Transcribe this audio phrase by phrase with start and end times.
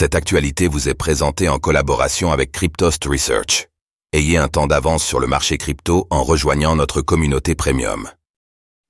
[0.00, 3.66] Cette actualité vous est présentée en collaboration avec Cryptost Research.
[4.12, 8.08] Ayez un temps d'avance sur le marché crypto en rejoignant notre communauté premium.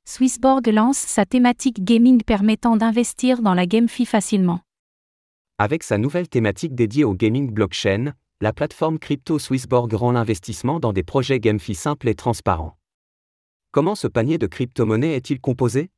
[0.04, 4.60] Swissborg lance sa thématique gaming permettant d'investir dans la GameFi facilement.
[5.56, 8.12] Avec sa nouvelle thématique dédiée au gaming blockchain,
[8.42, 12.76] la plateforme crypto Swissborg rend l'investissement dans des projets GameFi simples et transparents.
[13.70, 15.88] Comment ce panier de crypto-monnaies est-il composé?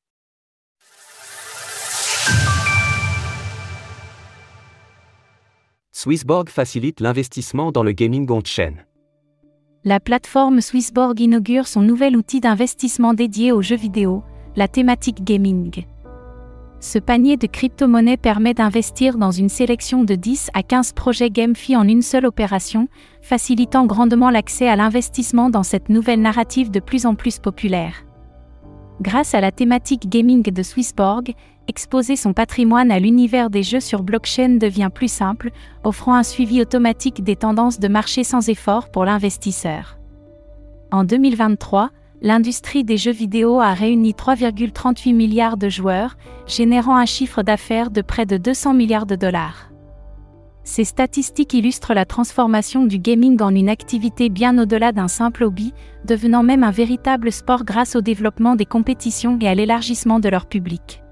[6.03, 8.72] Swissborg facilite l'investissement dans le gaming on-chain.
[9.85, 14.23] La plateforme Swissborg inaugure son nouvel outil d'investissement dédié aux jeux vidéo,
[14.57, 15.85] la thématique gaming.
[16.81, 21.76] Ce panier de crypto-monnaies permet d'investir dans une sélection de 10 à 15 projets GameFi
[21.76, 22.89] en une seule opération,
[23.21, 28.07] facilitant grandement l'accès à l'investissement dans cette nouvelle narrative de plus en plus populaire.
[29.00, 31.32] Grâce à la thématique gaming de Swissborg,
[31.68, 35.50] exposer son patrimoine à l'univers des jeux sur blockchain devient plus simple,
[35.84, 39.97] offrant un suivi automatique des tendances de marché sans effort pour l'investisseur.
[40.93, 41.91] En 2023,
[42.21, 48.03] l'industrie des jeux vidéo a réuni 3,38 milliards de joueurs, générant un chiffre d'affaires de
[48.03, 49.71] près de 200 milliards de dollars.
[50.71, 55.75] Ces statistiques illustrent la transformation du gaming en une activité bien au-delà d'un simple hobby,
[56.05, 60.47] devenant même un véritable sport grâce au développement des compétitions et à l'élargissement de leur
[60.47, 61.03] public.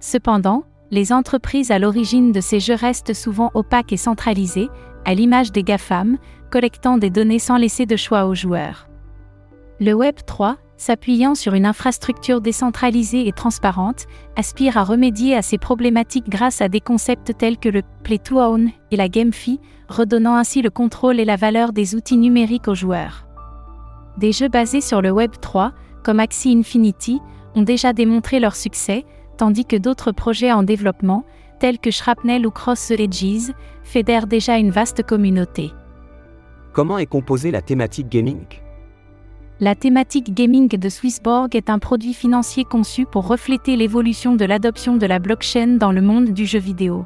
[0.00, 4.70] Cependant, les entreprises à l'origine de ces jeux restent souvent opaques et centralisées,
[5.04, 6.16] à l'image des GAFAM,
[6.50, 8.89] collectant des données sans laisser de choix aux joueurs.
[9.82, 14.04] Le Web 3, s'appuyant sur une infrastructure décentralisée et transparente,
[14.36, 18.38] aspire à remédier à ces problématiques grâce à des concepts tels que le Play to
[18.38, 22.74] Own et la GameFi, redonnant ainsi le contrôle et la valeur des outils numériques aux
[22.74, 23.26] joueurs.
[24.18, 25.72] Des jeux basés sur le Web 3,
[26.04, 27.18] comme Axie Infinity,
[27.54, 29.06] ont déjà démontré leur succès,
[29.38, 31.24] tandis que d'autres projets en développement,
[31.58, 35.70] tels que Shrapnel ou Cross the Edges, fédèrent déjà une vaste communauté.
[36.74, 38.44] Comment est composée la thématique gaming?
[39.60, 44.96] La thématique gaming de Swissborg est un produit financier conçu pour refléter l'évolution de l'adoption
[44.96, 47.04] de la blockchain dans le monde du jeu vidéo.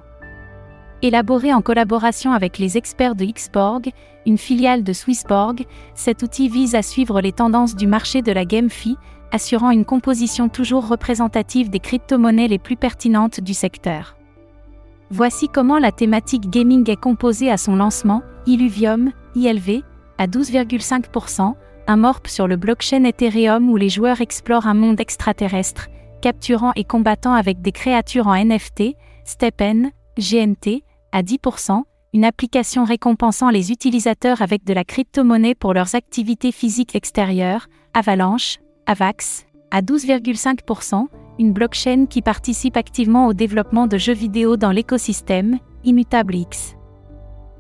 [1.03, 3.91] Élaboré en collaboration avec les experts de Xborg,
[4.25, 5.67] une filiale de Swissborg,
[5.97, 8.97] cet outil vise à suivre les tendances du marché de la GameFi,
[9.33, 14.17] assurant une composition toujours représentative des crypto-monnaies les plus pertinentes du secteur.
[15.11, 19.83] Voici comment la thématique gaming est composée à son lancement, Illuvium, ILV,
[20.19, 21.55] à 12,5%,
[21.87, 25.89] un morp sur le blockchain Ethereum où les joueurs explorent un monde extraterrestre,
[26.21, 31.83] capturant et combattant avec des créatures en NFT, StepN, GNT, à 10%,
[32.15, 38.59] une application récompensant les utilisateurs avec de la crypto-monnaie pour leurs activités physiques extérieures, Avalanche,
[38.87, 41.07] Avax, à 12,5%,
[41.39, 46.77] une blockchain qui participe activement au développement de jeux vidéo dans l'écosystème, Immutable X.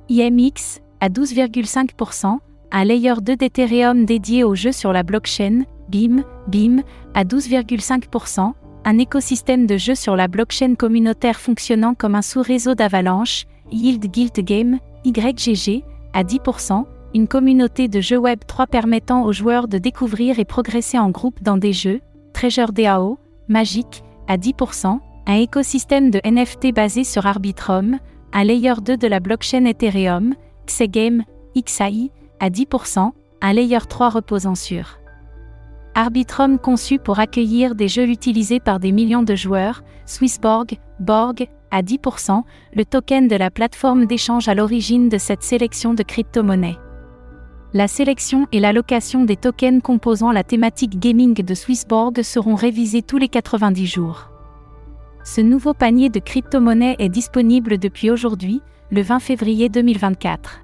[0.08, 2.38] IMX, à 12,5%,
[2.74, 6.82] un layer 2 d'Ethereum dédié aux jeux sur la blockchain, BIM, BIM,
[7.14, 8.52] à 12,5%,
[8.84, 14.34] un écosystème de jeux sur la blockchain communautaire fonctionnant comme un sous-réseau d'avalanche, Yield Guild
[14.40, 20.40] Game, YGG, à 10%, une communauté de jeux Web 3 permettant aux joueurs de découvrir
[20.40, 22.00] et progresser en groupe dans des jeux,
[22.32, 28.00] Treasure DAO, Magic, à 10%, un écosystème de NFT basé sur Arbitrum,
[28.32, 30.34] un layer 2 de la blockchain Ethereum,
[30.66, 31.22] Xegame,
[31.56, 32.10] XAI,
[32.44, 33.10] à 10%,
[33.40, 34.98] un layer 3 reposant sur
[35.94, 41.80] Arbitrum conçu pour accueillir des jeux utilisés par des millions de joueurs, Swissborg, Borg, à
[41.80, 42.42] 10%,
[42.74, 46.76] le token de la plateforme d'échange à l'origine de cette sélection de crypto-monnaies.
[47.72, 53.16] La sélection et l'allocation des tokens composant la thématique gaming de Swissborg seront révisés tous
[53.16, 54.28] les 90 jours.
[55.24, 60.63] Ce nouveau panier de crypto-monnaies est disponible depuis aujourd'hui, le 20 février 2024.